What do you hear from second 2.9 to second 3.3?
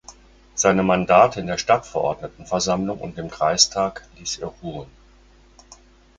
und im